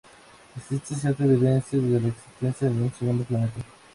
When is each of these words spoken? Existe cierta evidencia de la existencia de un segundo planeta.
Existe 0.57 0.95
cierta 0.95 1.25
evidencia 1.25 1.77
de 1.77 1.99
la 2.01 2.07
existencia 2.07 2.67
de 2.67 2.73
un 2.81 2.91
segundo 2.95 3.23
planeta. 3.23 3.61